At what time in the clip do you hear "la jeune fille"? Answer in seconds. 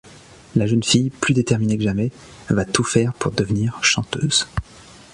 0.55-1.11